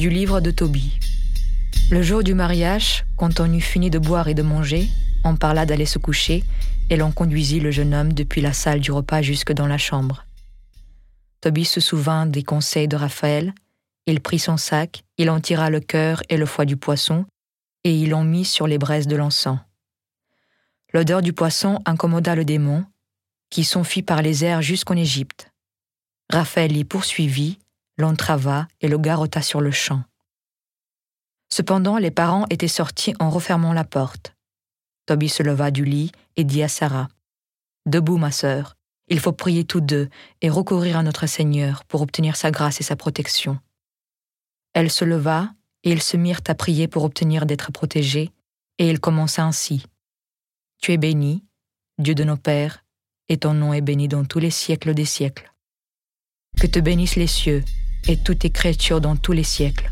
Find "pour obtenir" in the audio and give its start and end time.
41.84-42.36, 46.86-47.46